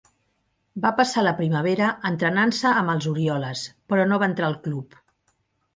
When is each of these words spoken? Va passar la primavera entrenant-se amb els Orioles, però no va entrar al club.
Va 0.85 0.91
passar 0.99 1.25
la 1.27 1.33
primavera 1.41 1.89
entrenant-se 2.11 2.73
amb 2.83 2.95
els 2.97 3.09
Orioles, 3.13 3.67
però 3.93 4.11
no 4.13 4.21
va 4.25 4.33
entrar 4.35 4.51
al 4.51 4.63
club. 4.69 5.01